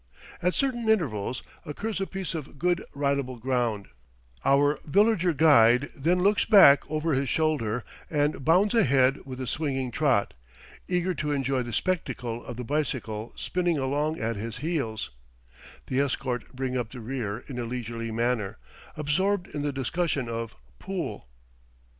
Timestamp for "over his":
6.89-7.29